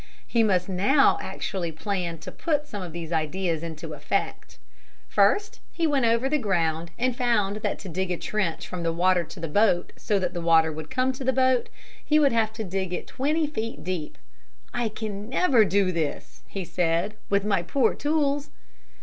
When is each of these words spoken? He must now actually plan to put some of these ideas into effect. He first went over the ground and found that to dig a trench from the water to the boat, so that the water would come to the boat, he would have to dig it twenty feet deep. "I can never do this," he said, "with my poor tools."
He 0.25 0.41
must 0.41 0.67
now 0.67 1.19
actually 1.21 1.71
plan 1.71 2.17
to 2.21 2.31
put 2.31 2.65
some 2.65 2.81
of 2.81 2.91
these 2.91 3.13
ideas 3.13 3.61
into 3.61 3.93
effect. 3.93 4.57
He 5.07 5.13
first 5.13 5.59
went 5.77 6.05
over 6.07 6.27
the 6.27 6.39
ground 6.39 6.89
and 6.97 7.15
found 7.15 7.57
that 7.57 7.77
to 7.77 7.87
dig 7.87 8.09
a 8.09 8.17
trench 8.17 8.67
from 8.67 8.81
the 8.81 8.91
water 8.91 9.23
to 9.25 9.39
the 9.39 9.47
boat, 9.47 9.93
so 9.97 10.17
that 10.17 10.33
the 10.33 10.41
water 10.41 10.71
would 10.71 10.89
come 10.89 11.11
to 11.11 11.23
the 11.23 11.31
boat, 11.33 11.69
he 12.03 12.17
would 12.17 12.31
have 12.31 12.51
to 12.53 12.63
dig 12.63 12.93
it 12.93 13.05
twenty 13.05 13.45
feet 13.45 13.83
deep. 13.83 14.17
"I 14.73 14.89
can 14.89 15.29
never 15.29 15.63
do 15.63 15.91
this," 15.91 16.41
he 16.47 16.65
said, 16.65 17.15
"with 17.29 17.45
my 17.45 17.61
poor 17.61 17.93
tools." 17.93 18.49